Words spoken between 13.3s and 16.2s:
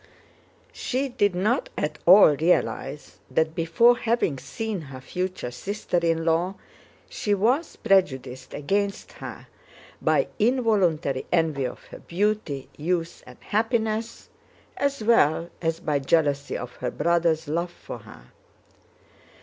happiness, as well as by